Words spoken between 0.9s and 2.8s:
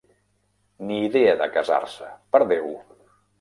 Ni idea de casar-se, per Déu!